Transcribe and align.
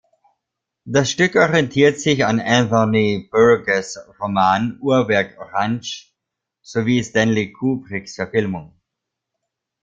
Das 0.83 1.11
Stück 1.11 1.35
orientiert 1.35 1.99
sich 1.99 2.25
an 2.25 2.39
Anthony 2.39 3.29
Burgess' 3.31 3.99
Roman 4.19 4.79
"Uhrwerk 4.81 5.37
Orange" 5.39 6.11
sowie 6.63 7.03
Stanley 7.03 7.51
Kubricks 7.53 8.15
Verfilmung. 8.15 8.73